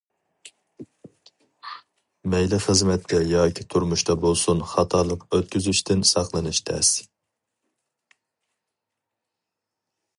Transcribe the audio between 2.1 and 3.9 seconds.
مەيلى خىزمەتتە ياكى